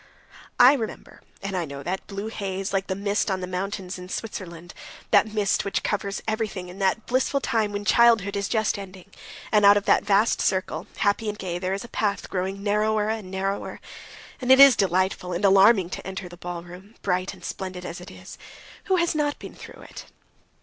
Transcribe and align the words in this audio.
"I 0.59 0.73
remember, 0.73 1.21
and 1.43 1.55
I 1.55 1.65
know 1.65 1.83
that 1.83 2.07
blue 2.07 2.25
haze 2.29 2.73
like 2.73 2.87
the 2.87 2.95
mist 2.95 3.29
on 3.29 3.39
the 3.39 3.45
mountains 3.45 3.99
in 3.99 4.09
Switzerland. 4.09 4.73
That 5.11 5.31
mist 5.31 5.63
which 5.63 5.83
covers 5.83 6.23
everything 6.27 6.69
in 6.69 6.79
that 6.79 7.05
blissful 7.05 7.39
time 7.39 7.71
when 7.71 7.85
childhood 7.85 8.35
is 8.35 8.49
just 8.49 8.79
ending, 8.79 9.11
and 9.51 9.63
out 9.63 9.77
of 9.77 9.85
that 9.85 10.03
vast 10.03 10.41
circle, 10.41 10.87
happy 10.97 11.29
and 11.29 11.37
gay, 11.37 11.59
there 11.59 11.75
is 11.75 11.83
a 11.83 11.87
path 11.87 12.31
growing 12.31 12.63
narrower 12.63 13.09
and 13.09 13.29
narrower, 13.29 13.79
and 14.41 14.51
it 14.51 14.59
is 14.59 14.75
delightful 14.75 15.33
and 15.33 15.45
alarming 15.45 15.91
to 15.91 16.07
enter 16.07 16.27
the 16.27 16.35
ballroom, 16.35 16.95
bright 17.03 17.35
and 17.35 17.45
splendid 17.45 17.85
as 17.85 18.01
it 18.01 18.09
is.... 18.09 18.39
Who 18.85 18.95
has 18.95 19.13
not 19.13 19.37
been 19.37 19.53
through 19.53 19.83
it?" 19.83 20.05